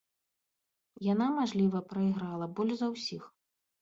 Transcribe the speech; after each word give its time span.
Яна, 1.07 1.27
мажліва, 1.39 1.79
прайграла 1.93 2.45
больш 2.61 2.73
за 2.81 2.87
ўсіх. 2.95 3.23